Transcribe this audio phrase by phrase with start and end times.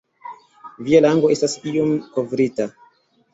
[0.87, 2.69] Via lango estas iom kovrita.